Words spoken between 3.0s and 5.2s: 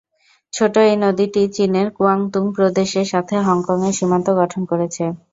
সাথে হংকংয়ের সীমান্ত গঠন করেছে।